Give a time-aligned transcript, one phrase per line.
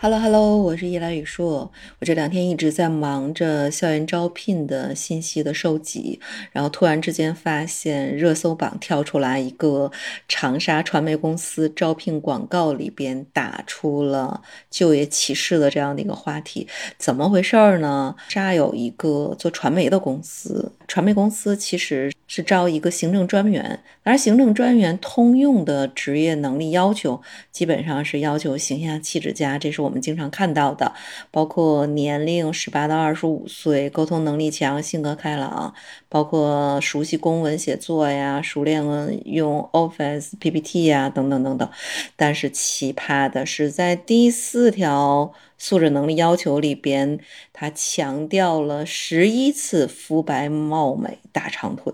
[0.00, 1.72] Hello Hello，我是叶来宇硕。
[1.98, 6.20] 我这两天一直在忙着校园招聘的信息的收集，
[6.52, 9.90] 然后突然之间发现热搜榜跳出来一个
[10.28, 16.68] 长沙传媒公司招聘广告里边打出了就业歧视的这样的一个话题，
[16.98, 18.14] 怎么回事儿呢？
[18.28, 30.00] 沙有一个做传媒的公司，传媒公司其实是招一个行政专员，而行政专员通用的职业能力要求基本上是要求形象气质佳，这是我们。
[30.00, 30.92] 经常看到的，
[31.30, 35.72] 包括年龄十八到二十五岁，沟通能力强，性格开朗，
[36.08, 38.84] 包括熟悉公文写作呀，熟练
[39.24, 41.70] 用 Office PPT 呀，等等等等。
[42.16, 47.20] 但是奇葩的是，在第四条素质能力要求里边，
[47.52, 51.92] 他强调了十一次肤白貌美大长腿。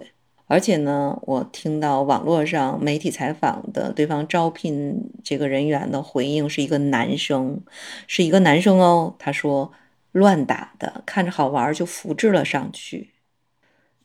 [0.51, 7.61] 而且呢，我听到网络上媒体采访的对方招聘这个人员的回应是一个男生，
[8.09, 9.15] 是一个男生哦。
[9.17, 9.73] 他说
[10.11, 13.11] 乱打的，看着好玩就复制了上去。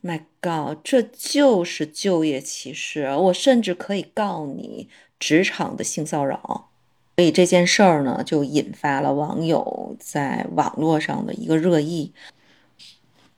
[0.03, 4.87] My God，这就是就业歧视，我甚至可以告你
[5.17, 6.69] 职场的性骚扰。
[7.17, 12.13] 所以这件事儿呢，就引发了网友在网络上的一个热议。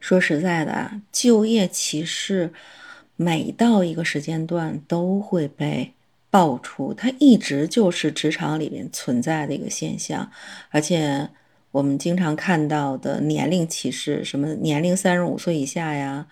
[0.02, 2.52] 说实在的啊，就业歧视。
[3.18, 5.94] 每到一个时间段都会被
[6.30, 10.32] 爆出，它一直就是职场里面存在的一个现象，
[10.70, 11.30] 而且
[11.72, 16.28] 我们经常看到的年龄歧视，什么年龄三十五岁以下呀，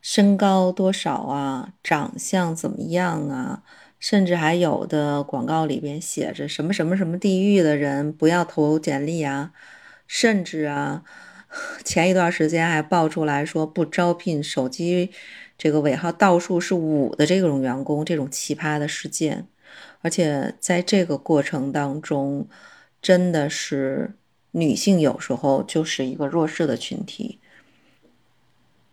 [0.00, 3.62] 身高多少啊，长相怎么样啊，
[3.98, 9.52] 甚至还有的广告里边写着什么什么什么地域的人不要投简历啊，
[10.06, 11.02] 甚至啊，
[11.84, 15.10] 前一段时间还爆出来说不招聘手机。
[15.60, 19.46] 这个尾号倒数是五的这种员工，这种奇葩的事件，
[20.00, 22.48] 而且在这个过程当中，
[23.02, 24.14] 真的是
[24.52, 27.38] 女性有时候就是一个弱势的群体。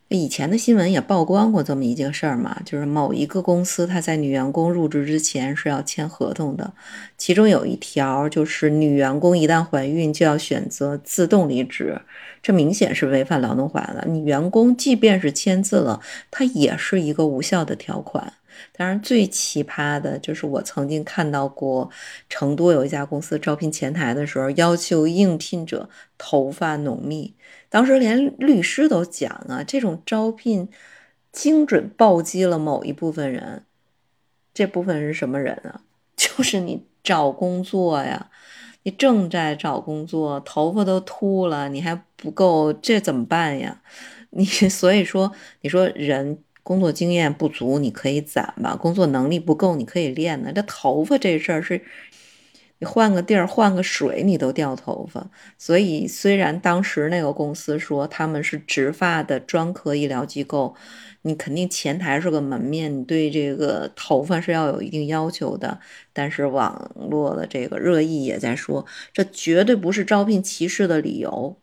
[0.10, 6.74] 以前的新闻也曝光过这么一件事儿嘛，就是某一个公司，他在女员工入职之前是要签合同的，
[7.18, 12.00] 其中有一条就是女员工一旦怀孕就要选择自动离职，
[12.42, 14.06] 这明显是违反劳动法的。
[14.08, 16.00] 你员工即便是签字了，
[16.32, 18.32] 它也是一个无效的条款。
[18.72, 21.90] 当然，最奇葩的就是我曾经看到过
[22.30, 27.34] 成都有一家公司招聘前台的时候，要求应聘者头发浓密。
[27.70, 30.70] 当时连律师都讲啊，这种招聘
[31.32, 33.64] 精准暴击了某一部分人。
[34.54, 35.82] 这部分是什么人啊？
[36.16, 38.30] 就是你找工作呀，
[38.84, 43.82] 你正在找工作，头发都秃了，你还不够，这怎么办呀？
[44.32, 45.32] 你所以说，
[45.62, 46.40] 你说人。
[46.68, 50.52] 工作经验不足，你可以攒吧；工作能力不够，你可以练呢。
[50.54, 51.82] 这头发这事儿是，
[52.80, 55.30] 你换个地儿换个水，你都掉头发。
[55.58, 60.76] 所以，虽然当时那个公司说他们是植发的专科医疗机构，
[61.22, 65.80] 你肯定前台是个门面，你对这个头发是要有一定要求的。
[66.12, 71.56] 但是网络的这个热议也在说，这绝对不是招聘歧视的理由。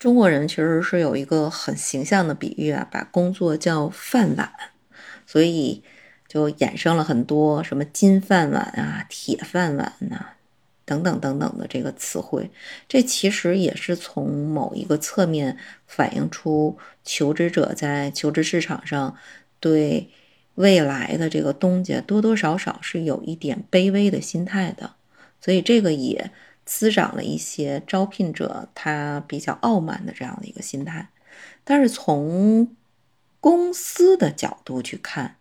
[0.00, 4.50] 中国人其实是有一个很形象的比喻啊，把工作叫饭碗，
[5.26, 5.84] 所以
[6.26, 10.30] 就衍生了很多什么金饭碗啊、铁饭碗呐
[10.86, 12.50] 等等等等的这个词汇。
[12.88, 19.14] 这其实也是从某一个侧面反映出求职者在求职市场上
[19.60, 20.08] 对
[20.54, 24.94] 未来的这个东家多多少少是有一点卑微的心态的，
[25.42, 26.30] 所以这个也。
[26.72, 31.08] 滋长了一些招聘者他比较傲慢的这样的一个心态，
[31.64, 32.76] 但是从
[33.40, 35.38] 公司的角度去看，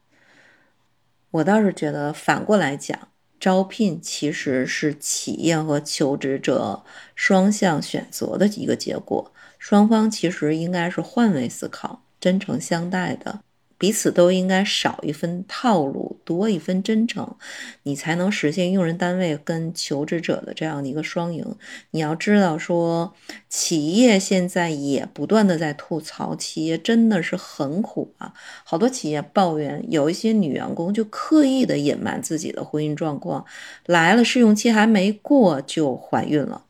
[1.30, 13.42] 我倒是觉得反过来讲，招聘其实是企业和求职者双向选择的一个结果，双方其实应该是换位思考、真诚相待的。
[13.80, 17.38] 彼此都应该少一分套路，多一分真诚，
[17.84, 21.56] 你才能实现用人单位跟求职者的这样的一个双赢。
[21.92, 23.16] 你要知道，说
[23.48, 28.34] 企业现在也不断的在吐槽，企业真的是很苦啊。
[28.66, 33.46] 好多企业抱怨，有一些女员工就刻意的隐瞒自己的婚姻状况，
[33.86, 36.66] 来了试用期还没过就怀孕了。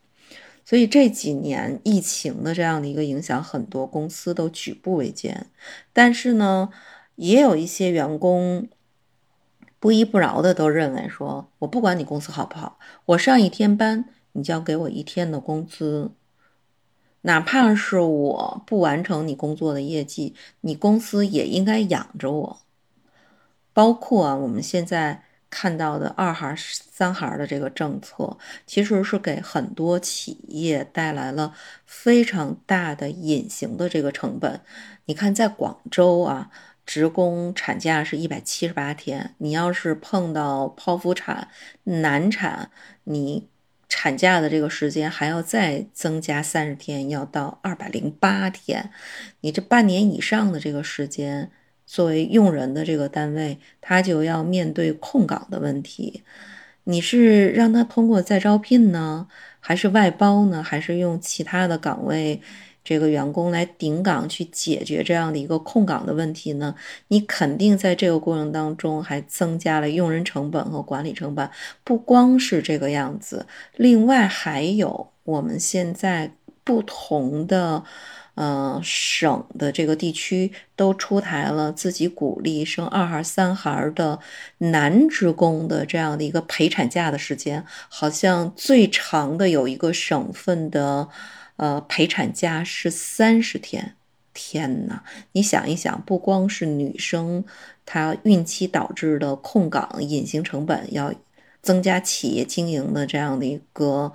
[0.64, 5.48] 所以这几年疫情的这样的一个影响，很多公司都举步维艰。
[5.92, 6.70] 但是呢。
[7.20, 8.70] 也有一些员工
[9.78, 16.12] 不依不饶的都认为说，我不管你公司好不好，我上一天班，你就要给我一天的工资，
[17.22, 22.62] 哪怕是我不完成你工作的业绩，你公司也应该养着我。
[23.74, 31.54] 包括啊，我们现在看到的二孩、三孩的这个政策，其实是给很多企业带来了
[31.86, 34.62] 非常大的隐形的这个成本。
[35.06, 36.52] 你看，在广州啊，
[36.90, 41.50] 职工产假是一百七十八天，你要是碰到剖腹产、
[41.84, 42.72] 难产，
[43.04, 43.48] 你
[43.88, 48.90] 产假的这个时间还要再增加三十天，要到二百零八天。
[49.42, 51.52] 你这半年以上的这个时间。
[51.86, 56.24] 作为用人的这个单位，他就要面对空岗的问题。
[56.86, 59.28] 你是让他通过再招聘呢，
[59.60, 62.42] 还是外包呢，还是用其他的岗位
[62.84, 66.74] 这个员工来顶岗去解决这样的一个空岗的问题呢？
[67.10, 71.50] 你肯定在这个过程当中还增加了用人成本和管理成本。
[71.84, 73.46] 不光是这个样子，
[73.76, 76.32] 另外还有我们现在
[76.64, 77.84] 不同的。
[78.36, 84.18] 呃，省的这个地区都出台了自己鼓励生二孩、三孩的
[84.60, 91.10] 男职工的这样的一个陪产假的时间，好像最长的有一个省份的
[91.60, 93.94] 呃陪产假是三十天。
[94.34, 95.02] 天呐，
[95.34, 97.44] 你想一想，不光是女生，
[97.86, 101.14] 她孕期导致的空岗隐形成本要
[101.62, 104.14] 增加企业经营的这样的一个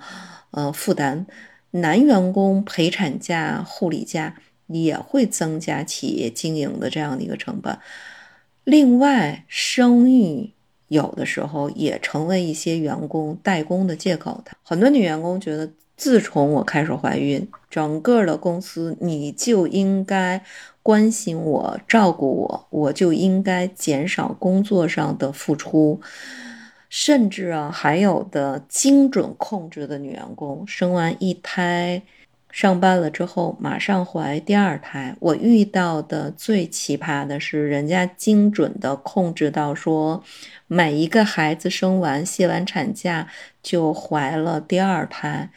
[0.51, 1.27] 呃负担。
[1.71, 4.35] 男员工陪产假、护理假
[4.67, 7.77] 也会增加企业经营的这样的一个成本。
[8.63, 10.53] 另外，生育
[10.87, 14.43] 有的时候也成为一些员工代工的借口。
[14.63, 20.43] 很多女员工觉得，自从我开始怀孕，整个的公司你就应该
[20.83, 26.01] 关心我、照顾我，我就应该减少工作上的付出。
[26.87, 32.01] 甚至啊，还有的精准控制的女员工，生完一胎，
[32.49, 35.13] 上班了之后马上怀第二胎。
[35.19, 40.23] 我遇到的最奇葩的是，人家精准的控制到说，
[40.67, 43.27] 每一个孩子生完歇完产假
[43.61, 45.49] 就怀了第二胎。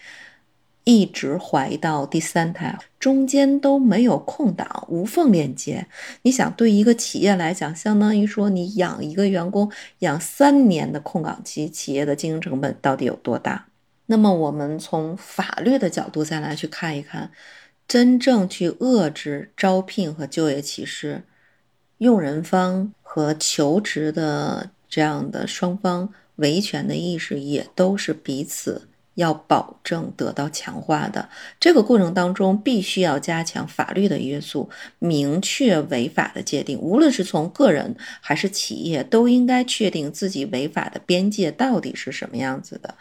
[0.88, 5.86] 一直怀到第三胎，中间都没有空档，无缝链接。
[6.22, 13.66] 你想，对一个企业来讲，相当于说你养一个员工养三年的空岗期，企业的经营成本到底有多大？
[14.06, 17.30] 那么，我们从法律的角度再来去看一看，
[17.86, 21.24] 真正去遏制招聘和就业歧视，
[21.98, 28.87] 用人方和求职的这样的双方维权的意识也都是彼此。
[29.18, 31.28] 要保证得到强化的
[31.58, 34.70] 这个过程当中，必须要加强法律的约束，
[35.00, 36.78] 明确违法的界定。
[36.78, 42.94] 无论是从个人还是企业，都应该确定自己违法的边界到底是什么样子的。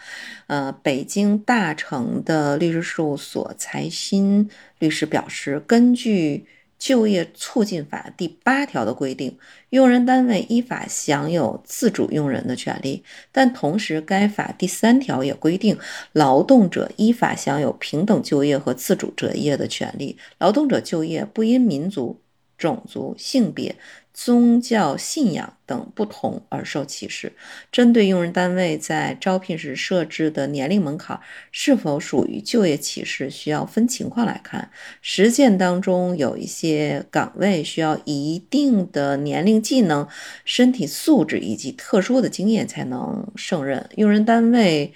[0.47, 4.49] 呃，北京大成的律师事务所财新
[4.79, 6.47] 律师表示，根据。
[6.79, 9.37] 就业促进法第八条的规定，
[9.71, 15.77] 用人单位依法享有自主用人的权利，但同时该法第三条也规定，
[16.13, 20.17] 劳动者依法享有平等就业和自主择业的权利。
[20.37, 22.19] 劳动者就业不因民族、
[22.57, 23.75] 种族、性别。
[24.19, 27.31] 宗教信仰等不同而受歧视。
[27.71, 31.19] 针对用人单位在招聘时设置的年龄门槛
[31.51, 34.71] 是否属于就业歧视，需要分情况来看。
[35.03, 40.07] 实践当中有一些岗位需要一定的年龄、技能、
[40.43, 43.87] 身体素质以及特殊的经验才能胜任。
[43.97, 44.91] 用人单位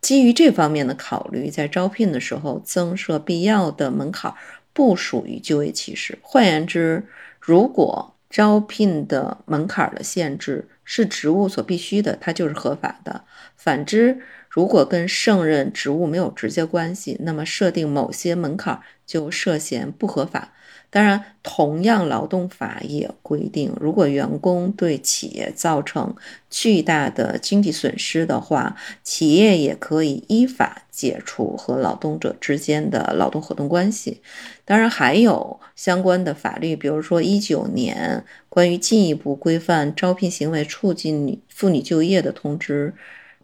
[0.00, 4.32] 基于这方面的考虑，在招聘的时候增设必要的门槛，
[4.74, 6.18] 不属于就业歧视。
[6.20, 7.06] 换言之，
[7.40, 13.24] 如果招聘的门槛的限制是职务所必须的，它就是合法的。
[13.56, 14.20] 反之，
[14.54, 20.52] 如果跟胜任职务没有直接关系，那么设定某些门槛就涉嫌不合法。
[20.90, 26.14] 当然，同样，劳动法也规定，如果员工对企业造成
[26.48, 34.20] 巨大的经济损失的话，企业也可以依法解除和劳动者之间的劳动合同关系。
[34.64, 42.94] 当然，还有相关的法律，比如说一九年关于进一步规范招聘行为、促进妇女就业的通知，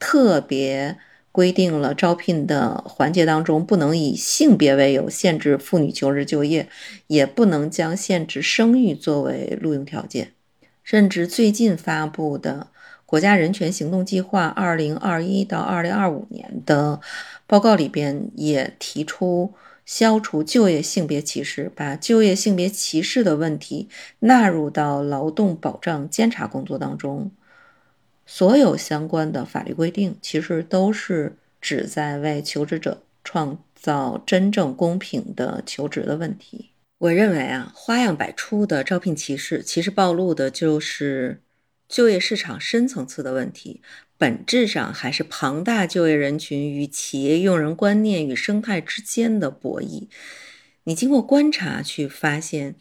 [0.00, 0.99] 特别。
[1.33, 6.69] 规定了招聘的环节当中，不能以性别为由限制妇女求职就业，
[7.07, 10.33] 也不能将限制生育作为录用条件。
[10.83, 12.66] 甚至最近发布的
[13.07, 17.00] 国家人权行动计划（二零二一到二零二五年）的
[17.47, 19.54] 报告里边，也提出
[19.87, 23.88] 消除就业性别歧视，把就业性别歧视的问题
[24.19, 27.30] 纳入到劳动保障监察工作当中。
[28.32, 36.70] 所有相关的法律规定，其实都是旨在为求职者创造真正公平的求职的问题。
[36.99, 41.40] 我认为啊，花样百出的招聘歧视，其实暴露的就是
[41.88, 43.82] 就业市场深层次的问题，
[44.16, 50.06] 本质上还是庞大就业人群与企业用人观念与生态之间的博弈。
[50.84, 52.76] 你经过观察去发现。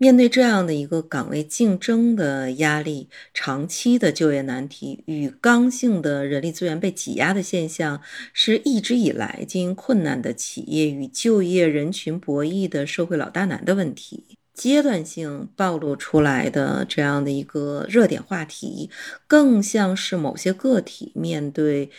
[0.00, 8.00] 面对这样的一个岗位竞争的压力、长期的就业难题与刚性的人力资源被挤压的现象，
[8.32, 14.24] 是一直以来经营困难的企业与就业人群博弈的社会老大难的问题。
[14.54, 18.90] 阶段性暴露出来的这样的一个热点话题，
[19.26, 21.90] 更像是某些个体面对。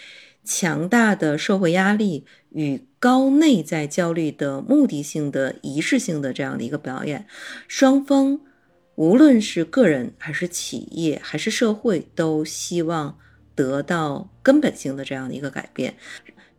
[0.43, 7.27] 强大的社会压力与高内在焦虑的目的性的仪式性的这样的一个表演，
[7.67, 8.39] 双方
[8.95, 13.17] 无论是个人还是企业还是社会，都希望
[13.53, 15.95] 得到根本性的这样的一个改变。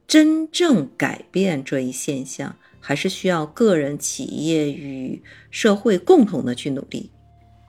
[0.07, 7.11] 真正改变这一现象，还是需要个人、企业与社会共同的去努力。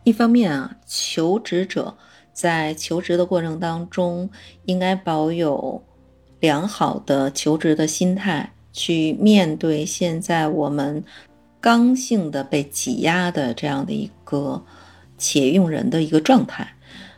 [0.03, 1.97] 一方面啊，求职者
[2.31, 4.29] 在求职的过程当中
[4.65, 5.83] 应该保有。
[6.41, 11.03] 良好的求职的心态去面对现在我们
[11.61, 14.61] 刚性的被挤压的这样的一个
[15.17, 16.67] 企业用人的一个状态。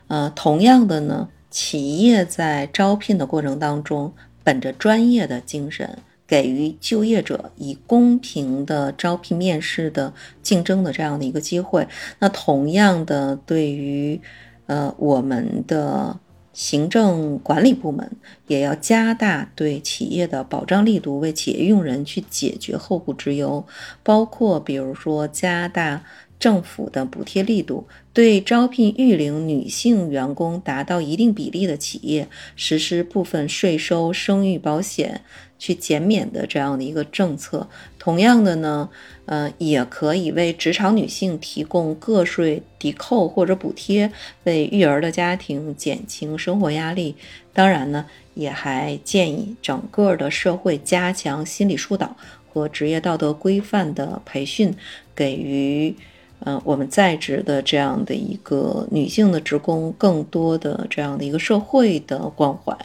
[0.07, 4.13] 呃，同样的呢，企业在招聘的过程当中，
[4.43, 11.87] 本着专业的精神，给予就业者以公平的招聘面试的竞争的这样的一个机会。
[12.19, 14.19] 那同样的，对于
[14.65, 16.19] 呃我们的。
[16.53, 18.09] 行政管理部门
[18.47, 23.65] 也要加大对企业的保障力度，为企业用人去解决后顾之忧，
[24.03, 26.03] 包括比如说加大
[26.39, 35.21] 政府的补贴力度，对招聘育龄女性员工达到一定比例的企业实施部分税收、生育保险。
[35.63, 37.65] 去减免的这样的一个政策，
[37.97, 38.89] 同样的呢，
[39.27, 44.11] 呃，也可以为职场女性提供个税抵扣或者补贴，
[44.43, 47.15] 为育儿的家庭减轻生活压力。
[47.53, 52.13] 当然呢，也还建议整个的社会加强心理疏导
[52.51, 54.75] 和职业道德规范的培训，
[55.15, 55.95] 给予
[56.39, 62.77] 呃我们在职的这样的一个女性的职工更多的这样的一个社会的关怀。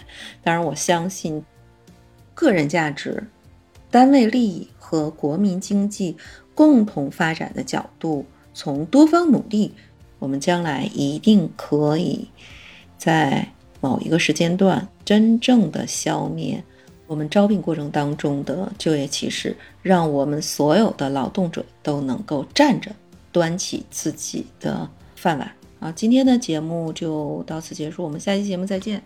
[0.45, 1.45] 当然，我相信。
[2.39, 3.21] 个人价值、
[3.91, 6.17] 单位利益和国民经济
[6.55, 9.75] 共同发展的角度，从多方努力，
[10.21, 12.29] 我们将来一定可以
[12.97, 13.45] 在
[13.81, 16.63] 某一个时间段真正的消灭
[17.09, 22.93] 我们招聘过程当中的就业歧视，让我们所有的劳动者都能够站着
[23.33, 25.51] 端起自己的饭碗。
[25.81, 29.03] 好，今天的节目就到此结束，我们下期节目再见。